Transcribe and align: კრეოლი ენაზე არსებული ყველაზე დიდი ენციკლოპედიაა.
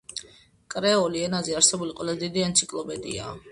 კრეოლი 0.75 1.21
ენაზე 1.27 1.55
არსებული 1.61 1.95
ყველაზე 2.01 2.25
დიდი 2.25 2.45
ენციკლოპედიაა. 2.49 3.39